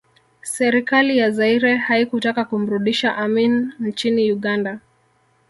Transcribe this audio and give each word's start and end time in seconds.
Serikali 0.41 1.17
ya 1.17 1.31
Zaire 1.31 1.75
haikutaka 1.77 2.45
kumrudisha 2.45 3.15
Amin 3.17 3.73
nchini 3.79 4.31
Uganda 4.31 4.79